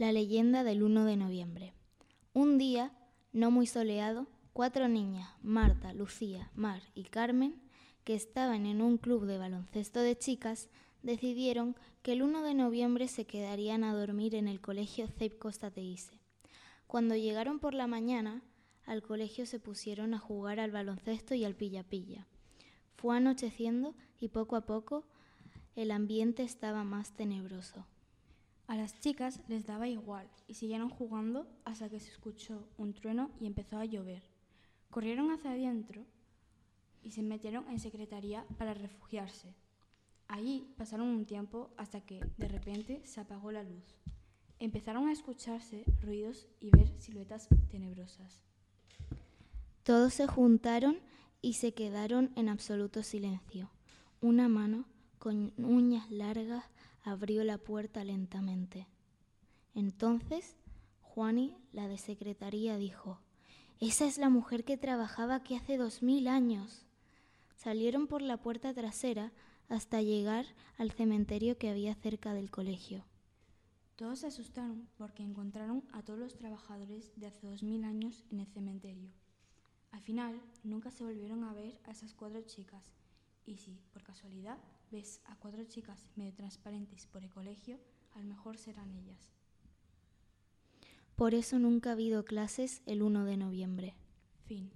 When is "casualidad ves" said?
84.02-85.20